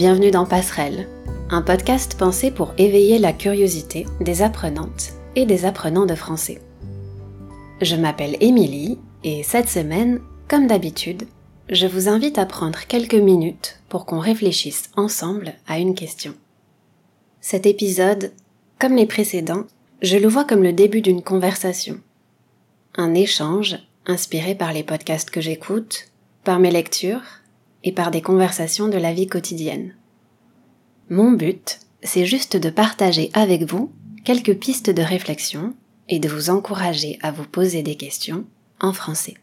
[0.00, 1.06] bienvenue dans Passerelle,
[1.50, 6.58] un podcast pensé pour éveiller la curiosité des apprenantes et des apprenants de français.
[7.82, 11.24] Je m'appelle Émilie et cette semaine, comme d'habitude,
[11.68, 16.32] je vous invite à prendre quelques minutes pour qu'on réfléchisse ensemble à une question.
[17.42, 18.32] Cet épisode,
[18.78, 19.64] comme les précédents,
[20.00, 22.00] je le vois comme le début d'une conversation.
[22.96, 26.06] Un échange inspiré par les podcasts que j'écoute,
[26.42, 27.39] par mes lectures
[27.84, 29.94] et par des conversations de la vie quotidienne.
[31.08, 33.92] Mon but, c'est juste de partager avec vous
[34.24, 35.74] quelques pistes de réflexion
[36.08, 38.44] et de vous encourager à vous poser des questions
[38.80, 39.34] en français.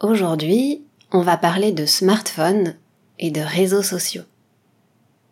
[0.00, 0.82] Aujourd'hui,
[1.12, 2.76] on va parler de smartphone
[3.18, 4.22] et de réseaux sociaux.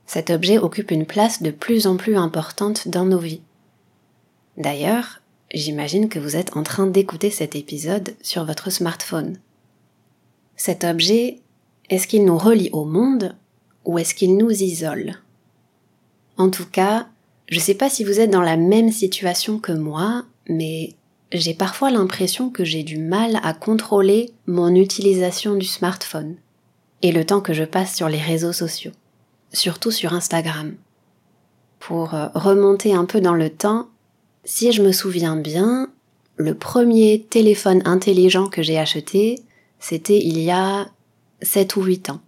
[0.06, 3.43] Cet objet occupe une place de plus en plus importante dans nos vies.
[4.56, 5.20] D'ailleurs,
[5.53, 9.39] j'imagine que vous êtes en train d'écouter cet épisode sur votre smartphone.
[10.56, 11.41] Cet objet,
[11.91, 13.36] est-ce qu'il nous relie au monde
[13.84, 15.14] ou est-ce qu'il nous isole?
[16.36, 17.08] En tout cas,
[17.48, 20.94] je ne sais pas si vous êtes dans la même situation que moi, mais
[21.33, 26.36] j'ai parfois l'impression que j'ai du mal à contrôler mon utilisation du smartphone
[27.03, 28.92] et le temps que je passe sur les réseaux sociaux,
[29.53, 30.75] surtout sur Instagram.
[31.78, 33.89] Pour euh, remonter un peu dans le temps,
[34.44, 35.91] si je me souviens bien,
[36.36, 39.42] le premier téléphone intelligent que j'ai acheté,
[39.78, 40.89] c'était il y a
[41.42, 42.20] 7 ou 8 ans.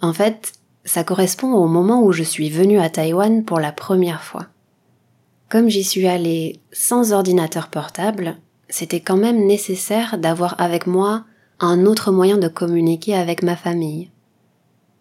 [0.00, 0.52] En fait,
[0.84, 4.46] ça correspond au moment où je suis venue à Taïwan pour la première fois.
[5.48, 8.36] Comme j'y suis allée sans ordinateur portable,
[8.68, 11.24] c'était quand même nécessaire d'avoir avec moi
[11.60, 14.10] un autre moyen de communiquer avec ma famille.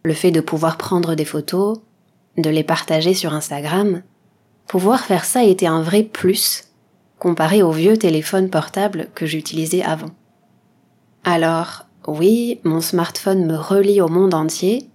[0.03, 1.79] Le fait de pouvoir prendre des photos,
[2.37, 4.03] de les partager sur Instagram,
[4.67, 6.65] pouvoir faire ça était un vrai plus
[7.17, 10.09] comparé au vieux téléphone portable que j'utilisais avant.
[11.23, 14.89] Alors, oui, mon smartphone me relie au monde entier.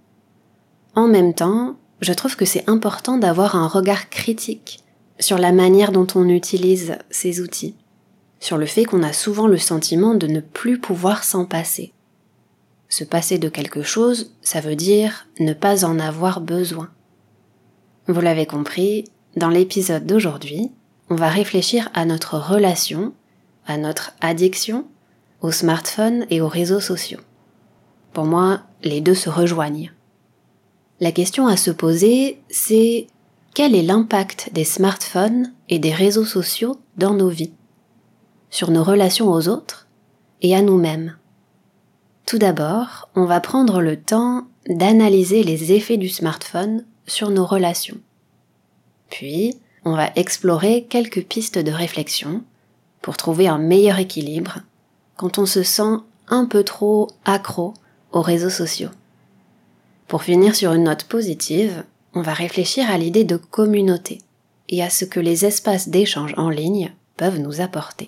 [0.95, 4.83] En même temps, je trouve que c'est important d'avoir un regard critique
[5.19, 7.75] sur la manière dont on utilise ces outils,
[8.39, 11.93] sur le fait qu'on a souvent le sentiment de ne plus pouvoir s'en passer.
[12.89, 16.89] Se passer de quelque chose, ça veut dire ne pas en avoir besoin.
[18.07, 20.71] Vous l'avez compris, dans l'épisode d'aujourd'hui,
[21.09, 23.13] on va réfléchir à notre relation,
[23.65, 24.87] à notre addiction
[25.51, 27.19] smartphone et aux réseaux sociaux.
[28.13, 29.91] Pour moi, les deux se rejoignent.
[30.99, 33.07] La question à se poser, c'est
[33.53, 37.53] quel est l'impact des smartphones et des réseaux sociaux dans nos vies,
[38.49, 39.87] sur nos relations aux autres
[40.41, 41.17] et à nous-mêmes?
[42.25, 47.97] Tout d'abord, on va prendre le temps d'analyser les effets du smartphone sur nos relations.
[49.09, 52.43] Puis, on va explorer quelques pistes de réflexion
[53.01, 54.59] pour trouver un meilleur équilibre
[55.17, 55.97] quand on se sent
[56.29, 57.73] un peu trop accro
[58.11, 58.89] aux réseaux sociaux.
[60.07, 61.83] Pour finir sur une note positive,
[62.13, 64.19] on va réfléchir à l'idée de communauté
[64.69, 68.07] et à ce que les espaces d'échange en ligne peuvent nous apporter.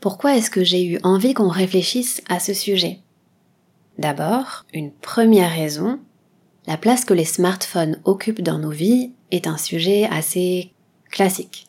[0.00, 3.00] Pourquoi est-ce que j'ai eu envie qu'on réfléchisse à ce sujet?
[3.98, 5.98] D'abord, une première raison,
[6.68, 10.72] la place que les smartphones occupent dans nos vies est un sujet assez
[11.10, 11.66] classique.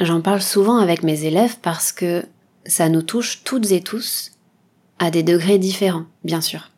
[0.00, 2.24] J'en parle souvent avec mes élèves parce que
[2.66, 4.32] ça nous touche toutes et tous
[4.98, 6.72] à des degrés différents, bien sûr.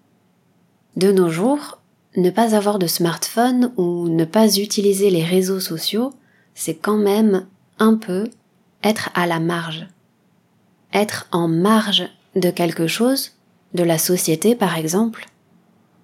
[0.97, 1.80] De nos jours,
[2.16, 6.12] ne pas avoir de smartphone ou ne pas utiliser les réseaux sociaux,
[6.54, 7.47] c'est quand même
[7.78, 8.28] un peu
[8.82, 9.86] être à la marge
[10.97, 13.33] être en marge de quelque chose,
[13.75, 15.27] de la société par exemple,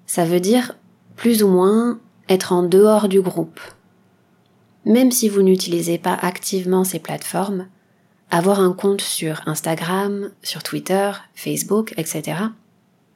[0.07, 0.77] ça veut dire
[1.17, 1.99] plus ou moins
[2.29, 3.61] être en dehors du groupe.
[4.85, 7.67] Même si vous n'utilisez pas activement ces plateformes,
[8.31, 12.39] avoir un compte sur Instagram, sur Twitter, Facebook, etc.,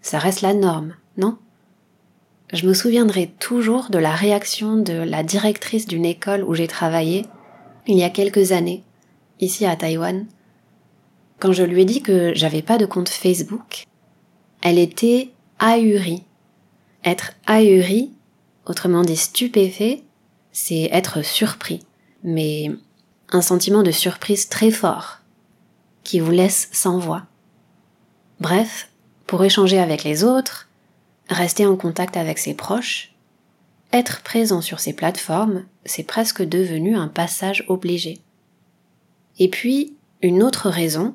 [0.01, 1.37] ça reste la norme, non?
[2.53, 7.27] Je me souviendrai toujours de la réaction de la directrice d'une école où j'ai travaillé
[7.89, 8.85] il y a quelques années,
[9.41, 10.27] ici à Taïwan,
[11.39, 13.85] quand je lui ai dit que j'avais pas de compte Facebook,
[14.63, 16.25] elle était ahurie.
[17.05, 18.13] Être ahuri,
[18.65, 20.03] autrement dit stupéfait,
[20.53, 21.81] c'est être surpris,
[22.25, 22.71] mais
[23.31, 25.19] un sentiment de surprise très fort,
[26.03, 27.27] qui vous laisse sans voix.
[28.41, 28.91] Bref,
[29.27, 30.69] pour échanger avec les autres,
[31.29, 33.15] rester en contact avec ses proches,
[33.93, 38.19] être présent sur ces plateformes, c'est presque devenu un passage obligé.
[39.39, 41.15] Et puis, une autre raison,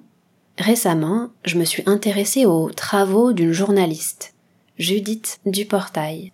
[0.62, 4.36] Récemment, je me suis intéressée aux travaux d'une journaliste,
[4.78, 6.34] Judith Duportail.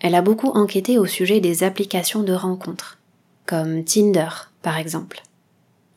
[0.00, 2.98] elle a beaucoup enquêté au sujet des applications de rencontres,
[3.46, 4.28] comme Tinder
[4.60, 5.22] par exemple,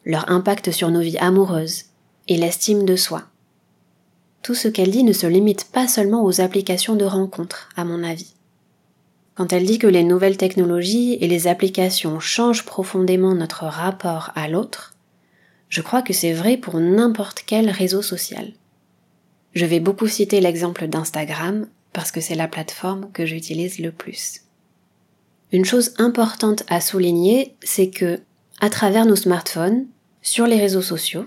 [0.06, 1.88] leur impact sur nos vies amoureuses
[2.30, 3.24] et l'estime de soi.
[4.42, 8.06] Tout ce qu'elle dit ne se limite pas seulement aux applications de rencontres, à mon
[8.06, 8.36] avis.
[9.36, 14.48] Quand elle dit que les nouvelles technologies et les applications changent profondément notre rapport à
[14.48, 14.94] l'autre,
[15.70, 18.54] je crois que c'est vrai pour n'importe quel réseau social.
[19.54, 24.42] Je vais beaucoup citer l'exemple d'Instagram parce que c'est la plateforme que j'utilise le plus.
[25.52, 28.20] Une chose importante à souligner, c'est que,
[28.60, 29.88] à travers nos smartphones,
[30.22, 31.24] sur les réseaux sociaux,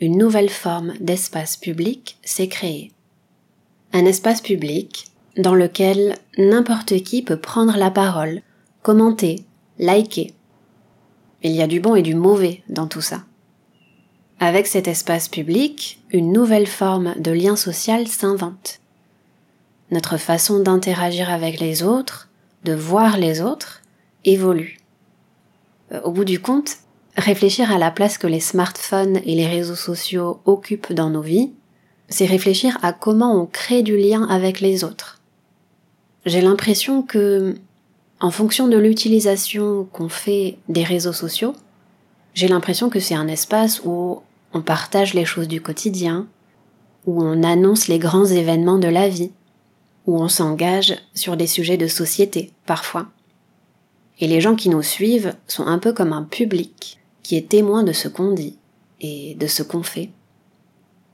[0.00, 2.92] une nouvelle forme d'espace public s'est créée.
[3.92, 8.42] Un espace public dans lequel n'importe qui peut prendre la parole,
[8.82, 9.44] commenter,
[9.78, 10.32] liker.
[11.42, 13.24] Il y a du bon et du mauvais dans tout ça.
[14.42, 18.80] Avec cet espace public, une nouvelle forme de lien social s'invente.
[19.90, 22.30] Notre façon d'interagir avec les autres,
[22.64, 23.82] de voir les autres,
[24.24, 24.78] évolue.
[25.92, 26.78] Euh, au bout du compte,
[27.18, 31.52] réfléchir à la place que les smartphones et les réseaux sociaux occupent dans nos vies,
[32.08, 35.20] c'est réfléchir à comment on crée du lien avec les autres.
[36.24, 37.56] J'ai l'impression que,
[38.20, 41.54] en fonction de l'utilisation qu'on fait des réseaux sociaux,
[42.32, 44.22] j'ai l'impression que c'est un espace où
[44.52, 46.26] on partage les choses du quotidien,
[47.06, 49.32] où on annonce les grands événements de la vie,
[50.06, 53.08] où on s'engage sur des sujets de société parfois.
[54.18, 57.84] Et les gens qui nous suivent sont un peu comme un public qui est témoin
[57.84, 58.58] de ce qu'on dit
[59.00, 60.10] et de ce qu'on fait.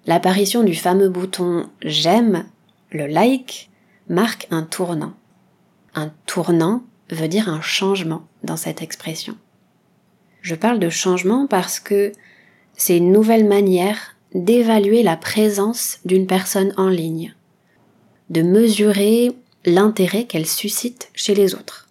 [0.07, 2.47] L'apparition du fameux bouton j'aime,
[2.91, 3.71] le like,
[4.09, 5.15] marque un tournant.
[5.95, 9.37] Un tournant veut dire un changement dans cette expression.
[10.43, 12.13] Je parle de changement parce que
[12.77, 17.35] c'est une nouvelle manière d'évaluer la présence d'une personne en ligne,
[18.31, 19.33] de mesurer
[19.65, 21.89] l'intérêt qu'elle suscite chez les autres.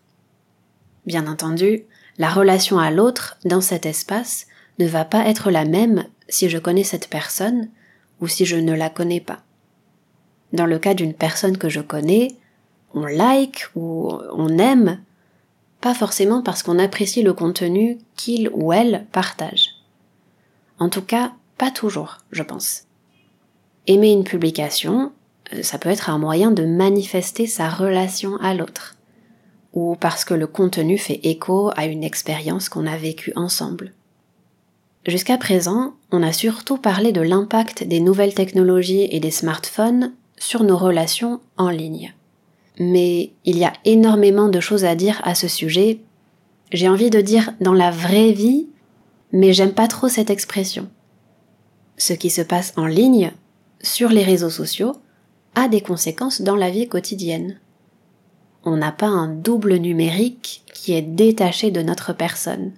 [1.05, 1.83] Bien entendu,
[2.17, 4.47] la relation à l'autre dans cet espace
[4.79, 7.69] ne va pas être la même si je connais cette personne
[8.21, 9.41] ou si je ne la connais pas.
[10.53, 12.29] Dans le cas d'une personne que je connais,
[12.93, 15.01] on like ou on aime,
[15.81, 19.74] pas forcément parce qu'on apprécie le contenu qu'il ou elle partage.
[20.79, 22.83] En tout cas, pas toujours, je pense.
[23.87, 25.11] Aimer une publication,
[25.53, 28.95] euh, ça peut être un moyen de manifester sa relation à l'autre,
[29.73, 33.93] ou parce que le contenu fait écho à une expérience qu'on a vécue ensemble.
[35.07, 40.63] Jusqu'à présent, on a surtout parlé de l'impact des nouvelles technologies et des smartphones sur
[40.63, 42.13] nos relations en ligne.
[42.79, 45.99] Mais il y a énormément de choses à dire à ce sujet.
[46.71, 48.67] J'ai envie de dire dans la vraie vie,
[49.31, 50.89] mais j'aime pas trop cette expression.
[51.97, 53.31] Ce qui se passe en ligne,
[53.81, 54.95] sur les réseaux sociaux,
[55.55, 57.59] a des conséquences dans la vie quotidienne.
[58.63, 62.73] On n'a pas un double numérique qui est détaché de notre personne.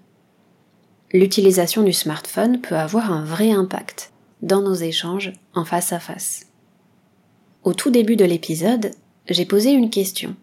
[1.13, 4.11] L'utilisation du smartphone peut avoir un vrai impact
[4.41, 6.47] dans nos échanges en face à face.
[7.63, 8.91] Au tout début de l'épisode,
[9.27, 10.35] j'ai posé une question.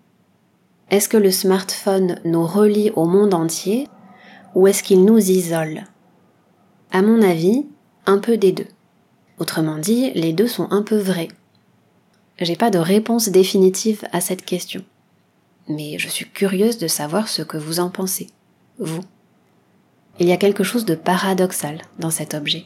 [0.90, 3.88] Est-ce que le smartphone nous relie au monde entier
[4.54, 5.84] ou est-ce qu'il nous isole?
[6.94, 7.66] À mon avis,
[8.06, 8.68] un peu des deux.
[9.40, 11.26] Autrement dit, les deux sont un peu vrais.
[12.40, 14.84] J'ai pas de réponse définitive à cette question.
[15.68, 18.28] Mais je suis curieuse de savoir ce que vous en pensez,
[18.78, 19.00] vous.
[20.20, 22.62] Il y a quelque chose de paradoxal dans cet objet.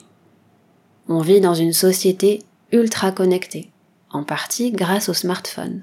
[1.08, 3.70] On vit dans une société ultra connectée,
[4.10, 5.80] en partie grâce au smartphone.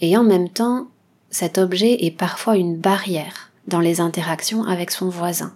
[0.00, 0.88] Et en même temps,
[1.28, 5.52] cet objet est parfois une barrière dans les interactions avec son voisin.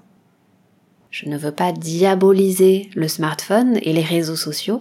[1.11, 4.79] Je ne veux pas diaboliser le smartphone et les réseaux sociaux.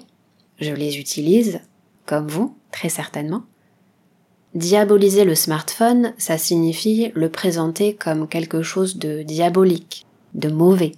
[0.60, 1.62] Je les utilise,
[2.06, 3.44] comme vous, très certainement.
[4.54, 10.94] Diaboliser le smartphone, ça signifie le présenter comme quelque chose de diabolique, de mauvais.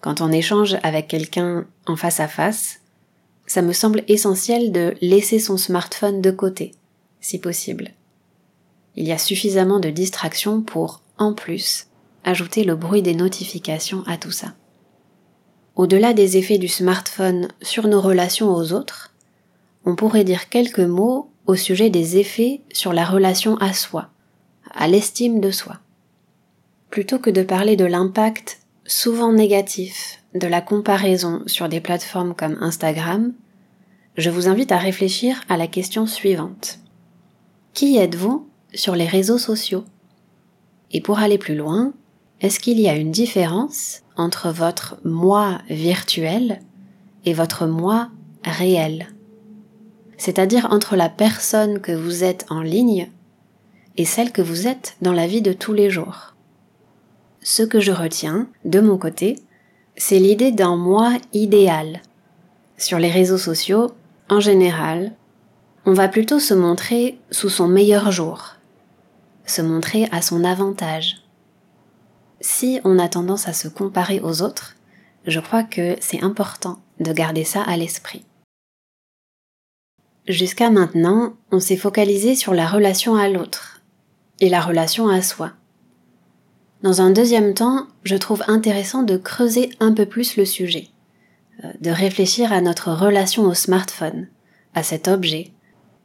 [0.00, 2.80] Quand on échange avec quelqu'un en face à face,
[3.46, 6.72] ça me semble essentiel de laisser son smartphone de côté,
[7.20, 7.90] si possible.
[8.96, 11.88] Il y a suffisamment de distractions pour, en plus,
[12.26, 14.52] ajouter le bruit des notifications à tout ça.
[15.76, 19.14] Au-delà des effets du smartphone sur nos relations aux autres,
[19.84, 24.10] on pourrait dire quelques mots au sujet des effets sur la relation à soi,
[24.74, 25.78] à l'estime de soi.
[26.90, 32.58] Plutôt que de parler de l'impact souvent négatif de la comparaison sur des plateformes comme
[32.60, 33.32] Instagram,
[34.16, 36.80] je vous invite à réfléchir à la question suivante.
[37.74, 39.84] Qui êtes-vous sur les réseaux sociaux?
[40.90, 41.92] Et pour aller plus loin,
[42.40, 46.60] est-ce qu'il y a une différence entre votre moi virtuel
[47.24, 48.10] et votre moi
[48.44, 49.08] réel?
[50.18, 53.10] C'est-à-dire entre la personne que vous êtes en ligne
[53.96, 56.34] et celle que vous êtes dans la vie de tous les jours?
[57.42, 59.38] Ce que je retiens, de mon côté,
[59.96, 62.02] c'est l'idée d'un moi idéal.
[62.76, 63.92] Sur les réseaux sociaux,
[64.28, 65.12] en général,
[65.86, 68.56] on va plutôt se montrer sous son meilleur jour,
[69.46, 71.25] se montrer à son avantage.
[72.40, 74.76] Si on a tendance à se comparer aux autres,
[75.26, 78.24] je crois que c'est important de garder ça à l'esprit.
[80.28, 83.82] Jusqu'à maintenant, on s'est focalisé sur la relation à l'autre
[84.40, 85.52] et la relation à soi.
[86.82, 90.88] Dans un deuxième temps, je trouve intéressant de creuser un peu plus le sujet,
[91.64, 94.28] euh, de réfléchir à notre relation au smartphone,
[94.74, 95.52] à cet objet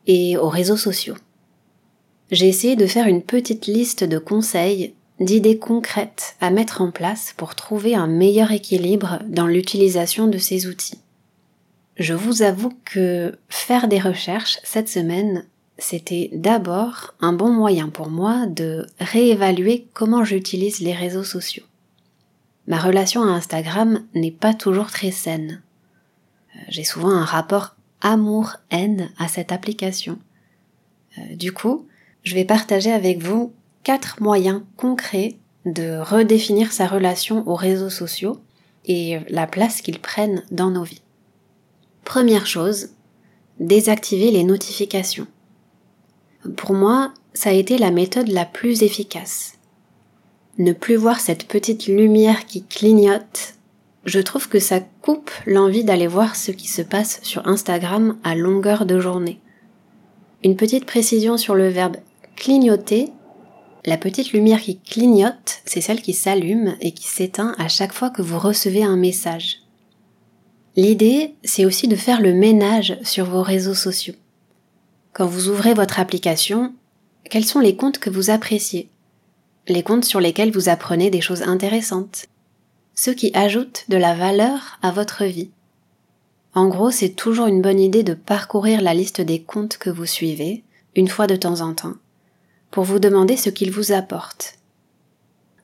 [0.07, 1.17] et aux réseaux sociaux.
[2.31, 7.33] J'ai essayé de faire une petite liste de conseils, d'idées concrètes à mettre en place
[7.37, 10.99] pour trouver un meilleur équilibre dans l'utilisation de ces outils.
[11.95, 15.45] Je vous avoue que faire des recherches cette semaine,
[15.77, 21.65] c'était d'abord un bon moyen pour moi de réévaluer comment j'utilise les réseaux sociaux.
[22.67, 25.61] Ma relation à Instagram n'est pas toujours très saine.
[26.55, 30.17] Euh, j'ai souvent un rapport amour-haine à cette application.
[31.17, 31.87] Euh, du coup,
[32.23, 38.39] je vais partager avec vous quatre moyens concrets de redéfinir sa relation aux réseaux sociaux
[38.85, 41.01] et la place qu'ils prennent dans nos vies.
[42.03, 42.89] Première chose,
[43.59, 45.27] désactiver les notifications.
[46.57, 49.59] Pour moi, ça a été la méthode la plus efficace.
[50.57, 53.53] Ne plus voir cette petite lumière qui clignote,
[54.05, 58.35] je trouve que ça coupe l'envie d'aller voir ce qui se passe sur Instagram à
[58.35, 59.39] longueur de journée.
[60.43, 61.97] Une petite précision sur le verbe
[62.35, 63.11] clignoter.
[63.83, 68.11] La petite lumière qui clignote, c'est celle qui s'allume et qui s'éteint à chaque fois
[68.11, 69.57] que vous recevez un message.
[70.75, 74.13] L'idée, c'est aussi de faire le ménage sur vos réseaux sociaux.
[75.13, 76.73] Quand vous ouvrez votre application,
[77.29, 78.87] quels sont les comptes que vous appréciez?
[79.67, 82.27] Les comptes sur lesquels vous apprenez des choses intéressantes
[82.93, 85.49] Ceux qui ajoutent de la valeur à votre vie
[86.53, 90.05] En gros, c'est toujours une bonne idée de parcourir la liste des comptes que vous
[90.05, 90.63] suivez,
[90.95, 91.95] une fois de temps en temps,
[92.71, 94.55] pour vous demander ce qu'ils vous apportent.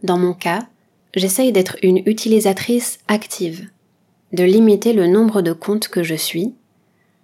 [0.03, 0.67] Dans mon cas,
[1.15, 3.69] j'essaye d'être une utilisatrice active
[4.33, 6.53] de limiter le nombre de comptes que je suis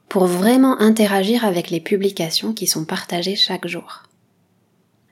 [0.09, 4.03] pour vraiment interagir avec les publications qui sont partagées chaque jour.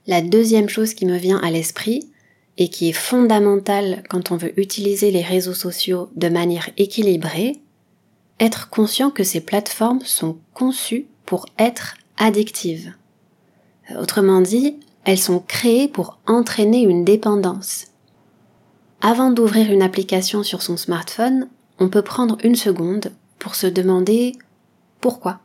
[0.07, 2.09] La deuxième chose qui me vient à l'esprit
[2.57, 7.59] et qui est fondamentale quand on veut utiliser les réseaux sociaux de manière équilibrée,
[8.39, 12.93] être conscient que ces plateformes sont conçues pour être addictives.
[13.99, 17.87] Autrement dit, elles sont créées pour entraîner une dépendance.
[19.01, 21.47] Avant d'ouvrir une application sur son smartphone,
[21.79, 24.33] on peut prendre une seconde pour se demander
[24.99, 25.39] pourquoi?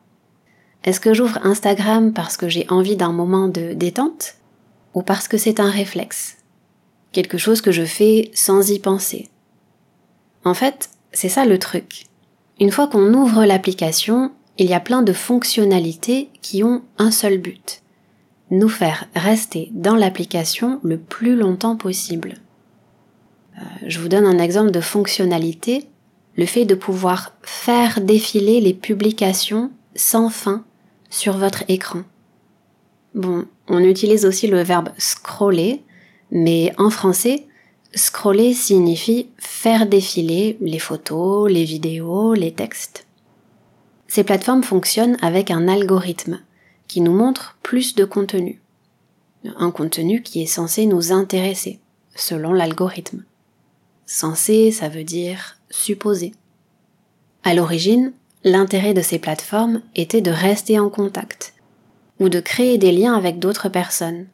[0.84, 4.34] Est-ce que j'ouvre Instagram parce que j'ai envie d'un moment de détente
[4.94, 6.36] ou parce que c'est un réflexe
[7.12, 9.30] Quelque chose que je fais sans y penser?
[10.44, 12.04] En fait, c'est ça le truc.
[12.60, 17.38] Une fois qu'on ouvre l'application, il y a plein de fonctionnalités qui ont un seul
[17.38, 17.82] but.
[18.50, 22.34] Nous faire rester dans l'application le plus longtemps possible.
[23.58, 25.88] Euh, je vous donne un exemple de fonctionnalité
[26.36, 30.64] le fait de pouvoir faire défiler les publications sans fin
[31.08, 32.02] sur votre écran.
[33.14, 35.82] Bon, on utilise aussi le verbe scroller,
[36.30, 37.46] mais en français,
[37.94, 43.06] scroller signifie faire défiler les photos, les vidéos, les textes.
[44.06, 46.40] Ces plateformes fonctionnent avec un algorithme
[46.88, 48.60] qui nous montre plus de contenu.
[49.56, 51.80] Un contenu qui est censé nous intéresser,
[52.14, 53.24] selon l'algorithme.
[54.06, 56.32] Censé, ça veut dire supposé.
[57.44, 58.12] À l'origine,
[58.44, 61.54] l'intérêt de ces plateformes était de rester en contact
[62.18, 64.26] ou de créer des liens avec d'autres personnes.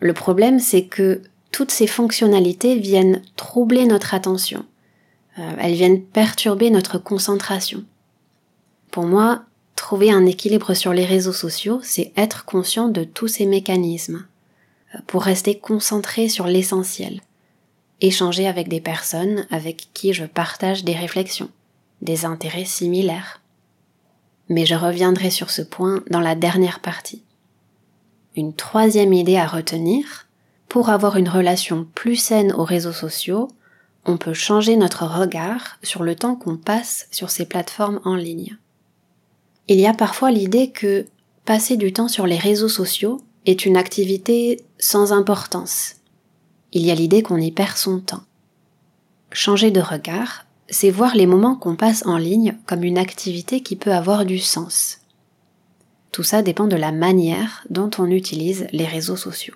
[0.00, 1.22] Le problème, c'est que
[1.52, 4.64] toutes ces fonctionnalités viennent troubler notre attention.
[5.38, 7.84] Euh, elles viennent perturber notre concentration.
[8.90, 9.44] Pour moi,
[9.76, 14.26] trouver un équilibre sur les réseaux sociaux, c'est être conscient de tous ces mécanismes,
[14.94, 17.20] euh, pour rester concentré sur l'essentiel
[18.00, 21.50] échanger avec des personnes avec qui je partage des réflexions,
[22.02, 23.40] des intérêts similaires.
[24.48, 27.22] Mais je reviendrai sur ce point dans la dernière partie.
[28.36, 30.26] Une troisième idée à retenir,
[30.68, 33.48] pour avoir une relation plus saine aux réseaux sociaux,
[34.04, 38.58] on peut changer notre regard sur le temps qu'on passe sur ces plateformes en ligne.
[39.68, 41.06] Il y a parfois l'idée que
[41.44, 45.96] passer du temps sur les réseaux sociaux est une activité sans importance,
[46.74, 48.24] il y a l'idée qu'on y perd son temps.
[49.30, 53.76] Changer de regard, c'est voir les moments qu'on passe en ligne comme une activité qui
[53.76, 54.98] peut avoir du sens.
[56.10, 59.54] Tout ça dépend de la manière dont on utilise les réseaux sociaux.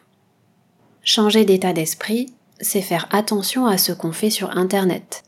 [1.03, 5.25] Changer d'état d'esprit, c'est faire attention à ce qu'on fait sur Internet,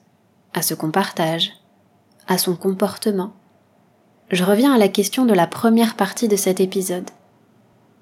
[0.54, 1.52] à ce qu'on partage,
[2.28, 3.32] à son comportement.
[4.30, 7.10] Je reviens à la question de la première partie de cet épisode.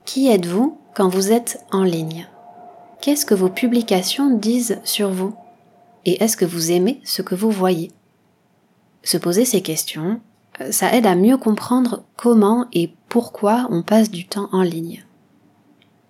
[0.05, 2.29] Qui êtes-vous quand vous êtes en ligne?
[3.01, 5.35] Qu'est-ce que vos publications disent sur vous?
[6.05, 7.93] Et est-ce que vous aimez ce que vous voyez?
[9.03, 10.21] Se poser ces questions,
[10.61, 15.05] euh, ça aide à mieux comprendre comment et pourquoi on passe du temps en ligne.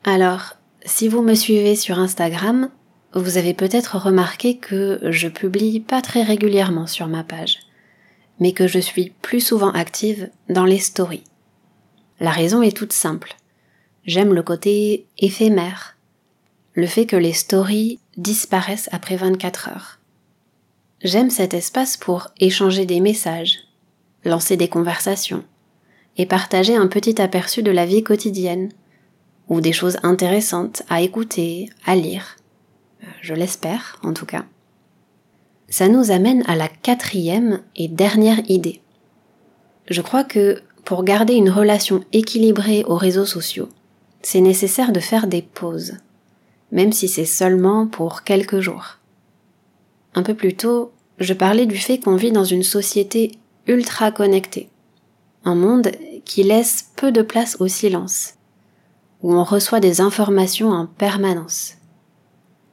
[0.02, 2.70] Alors, si vous me suivez sur Instagram,
[3.14, 7.60] vous avez peut-être remarqué que je publie pas très régulièrement sur ma page,
[8.40, 11.24] mais que je suis plus souvent active dans les stories.
[12.20, 13.36] La raison est toute simple.
[14.04, 15.96] J'aime le côté éphémère,
[16.74, 19.98] le fait que les stories disparaissent après 24 heures.
[21.02, 23.58] J'aime cet espace pour échanger des messages,
[24.24, 25.44] lancer des conversations
[26.16, 28.70] et partager un petit aperçu de la vie quotidienne
[29.48, 32.36] ou des choses intéressantes à écouter, à lire.
[33.22, 34.44] Je l'espère, en tout cas.
[35.68, 38.80] Ça nous amène à la quatrième et dernière idée.
[39.90, 43.68] Je crois que pour garder une relation équilibrée aux réseaux sociaux,
[44.22, 45.98] c'est nécessaire de faire des pauses,
[46.72, 48.98] même si c'est seulement pour quelques jours.
[50.14, 53.32] Un peu plus tôt, je parlais du fait qu'on vit dans une société
[53.66, 54.70] ultra connectée,
[55.44, 55.90] un monde
[56.24, 58.34] qui laisse peu de place au silence,
[59.22, 61.74] où on reçoit des informations en permanence.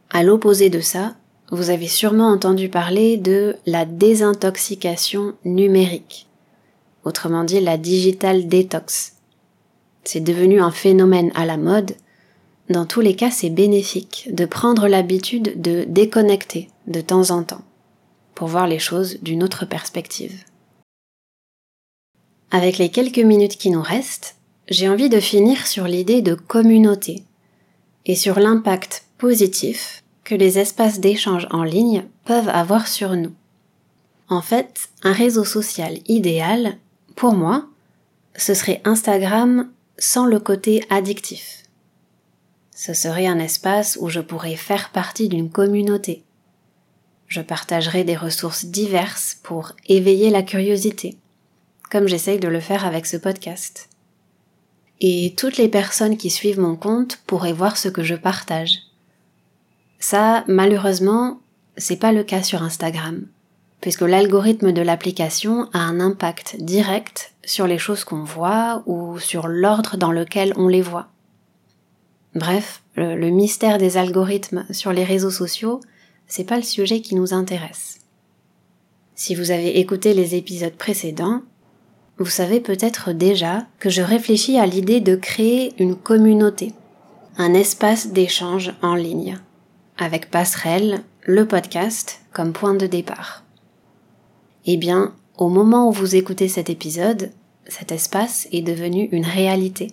[0.10, 1.16] À l'opposé de ça,
[1.52, 6.28] vous avez sûrement entendu parler de la désintoxication numérique,
[7.04, 9.14] autrement dit la digital detox.
[10.04, 11.96] C'est devenu un phénomène à la mode.
[12.70, 17.64] Dans tous les cas, c'est bénéfique de prendre l'habitude de déconnecter de temps en temps
[18.34, 20.44] pour voir les choses d'une autre perspective.
[22.52, 24.36] Avec les quelques minutes qui nous restent,
[24.68, 27.24] j'ai envie de finir sur l'idée de communauté
[28.06, 33.34] et sur l'impact positif que les espaces d'échange en ligne peuvent avoir sur nous.
[34.28, 36.78] En fait, un réseau social idéal,
[37.16, 37.68] pour moi,
[38.36, 41.64] ce serait Instagram sans le côté addictif.
[42.76, 46.24] Ce serait un espace où je pourrais faire partie d'une communauté.
[47.28, 51.18] Je partagerai des ressources diverses pour éveiller la curiosité,
[51.90, 53.90] comme j'essaye de le faire avec ce podcast.
[55.02, 58.80] Et toutes les personnes qui suivent mon compte pourraient voir ce que je partage.
[60.08, 61.40] Ça, malheureusement,
[61.78, 63.26] c'est pas le cas sur Instagram,
[63.82, 69.48] puisque l'algorithme de l'application a un impact direct sur les choses qu'on voit ou sur
[69.48, 71.08] l'ordre dans lequel on les voit.
[72.36, 75.82] Bref, le, mystère des algorithmes sur les réseaux sociaux,
[76.28, 77.98] c'est pas le sujet qui nous intéresse.
[79.16, 81.42] Si vous avez écouté les épisodes précédents,
[82.20, 86.74] vous savez peut-être déjà que je réfléchis à l'idée de créer une communauté,
[87.40, 89.40] un espace d'échange en ligne,
[89.98, 93.44] avec Passerelle, le podcast, comme point de départ.
[94.66, 97.32] Eh bien, au moment où vous écoutez cet épisode,
[97.68, 99.92] cet espace est devenu une réalité.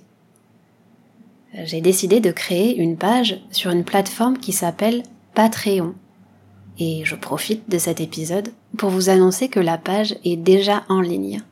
[1.54, 5.02] J'ai décidé de créer une page sur une plateforme qui s'appelle
[5.34, 5.94] Patreon.
[6.78, 11.00] Et je profite de cet épisode pour vous annoncer que la page est déjà en
[11.00, 11.42] ligne.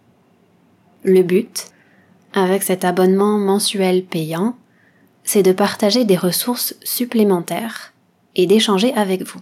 [1.04, 1.66] Le but,
[2.32, 4.56] avec cet abonnement mensuel payant,
[5.22, 7.92] c'est de partager des ressources supplémentaires
[8.36, 9.40] et d'échanger avec vous.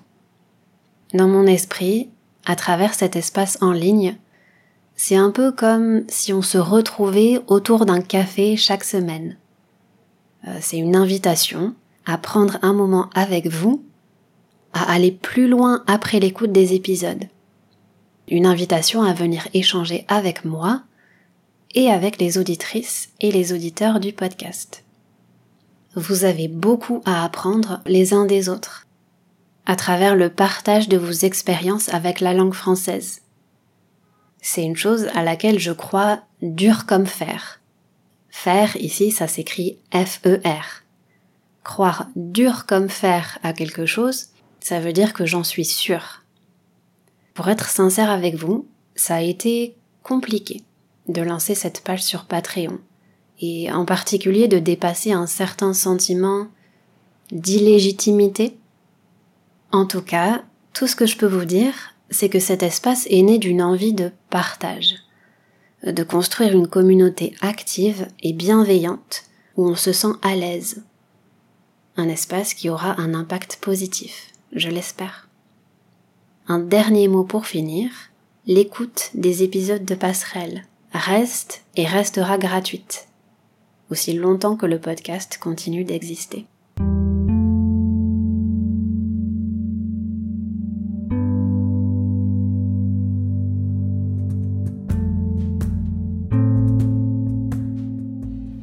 [1.15, 2.09] Dans mon esprit,
[2.45, 4.17] à travers cet espace en ligne,
[4.97, 9.37] c'est un peu comme si on se retrouvait autour d'un café chaque semaine.
[10.47, 11.75] Euh, c'est une invitation
[12.05, 13.85] à prendre un moment avec vous,
[14.73, 17.25] à aller plus loin après l'écoute des épisodes.
[18.29, 20.83] Une invitation à venir échanger avec moi
[21.75, 24.85] et avec les auditrices et les auditeurs du podcast.
[25.99, 28.87] Vous avez beaucoup à apprendre les uns des autres,
[29.67, 33.23] à travers le partage de vos expériences avec la langue française.
[34.41, 37.61] C'est une chose à laquelle je crois dur comme fer.
[38.31, 40.85] Fer, ici, ça s'écrit F-E-R.
[41.65, 44.29] Croire dur comme fer à quelque chose,
[44.61, 46.23] ça veut dire que j'en suis sûre.
[47.35, 50.63] Pour être sincère avec vous, ça a été compliqué
[51.09, 52.79] de lancer cette page sur Patreon,
[53.41, 56.49] et en particulier de dépasser un certain sentiment
[57.31, 58.57] d'illégitimité.
[59.73, 61.75] En tout cas, tout ce que je peux vous dire,
[62.11, 64.95] c'est que cet espace est né d'une envie de partage,
[65.85, 69.25] de construire une communauté active et bienveillante
[69.57, 70.85] où on se sent à l'aise.
[71.97, 75.29] Un espace qui aura un impact positif, je l'espère.
[76.47, 77.91] Un dernier mot pour finir,
[78.47, 83.08] l'écoute des épisodes de passerelle reste et restera gratuite.
[83.91, 86.47] Aussi longtemps que le podcast continue d'exister.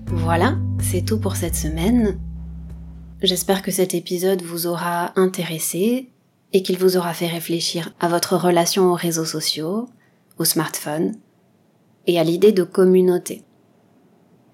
[0.07, 2.19] Voilà, c'est tout pour cette semaine.
[3.21, 6.09] J'espère que cet épisode vous aura intéressé
[6.51, 9.87] et qu'il vous aura fait réfléchir à votre relation aux réseaux sociaux,
[10.37, 11.15] au smartphone
[12.07, 13.44] et à l'idée de communauté.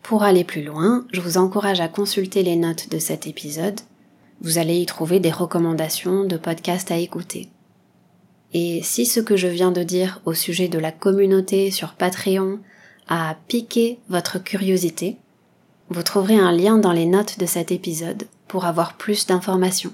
[0.04, 3.80] Pour aller plus loin, je vous encourage à consulter les notes de cet épisode.
[4.42, 7.50] Vous allez y trouver des recommandations de podcasts à écouter.
[8.54, 12.60] Et si ce que je viens de dire au sujet de la communauté sur Patreon
[13.08, 15.18] a piqué votre curiosité,
[15.90, 19.94] vous trouverez un lien dans les notes de cet épisode pour avoir plus d'informations.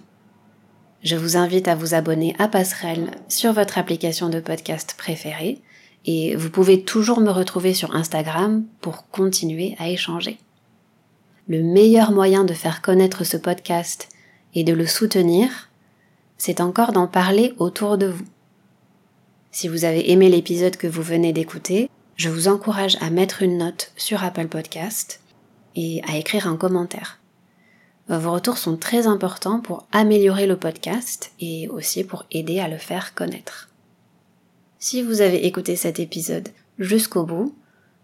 [1.03, 5.61] Je vous invite à vous abonner à Passerelle sur votre application de podcast préférée
[6.07, 10.39] et vous pouvez toujours me retrouver sur Instagram pour continuer à échanger.
[11.49, 14.07] Le meilleur moyen de faire connaître ce podcast
[14.55, 15.69] et de le soutenir,
[16.37, 18.25] c'est encore d'en parler autour de vous.
[19.51, 23.57] Si vous avez aimé l'épisode que vous venez d'écouter, je vous encourage à mettre une
[23.57, 25.19] note sur Apple Podcast
[25.75, 27.19] et à écrire un commentaire.
[28.07, 32.77] Vos retours sont très importants pour améliorer le podcast et aussi pour aider à le
[32.77, 33.69] faire connaître.
[34.89, 36.47] Si vous avez écouté cet épisode
[36.79, 37.53] jusqu'au bout,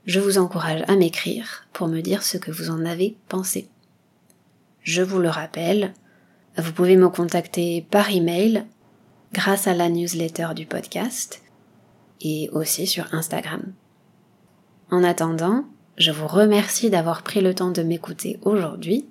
[0.05, 3.69] je vous encourage à m'écrire pour me dire ce que vous en avez pensé.
[4.81, 5.93] Je vous le rappelle,
[6.57, 8.65] vous pouvez me contacter par email
[9.31, 11.41] grâce à la newsletter du podcast
[12.19, 13.63] et aussi sur Instagram.
[14.91, 15.63] En attendant,
[15.97, 19.05] je vous remercie d'avoir pris le temps de m'écouter aujourd'hui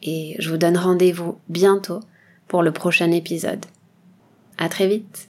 [0.00, 1.98] et je vous donne rendez-vous bientôt
[2.46, 3.66] pour le prochain épisode.
[4.58, 5.26] À très vite!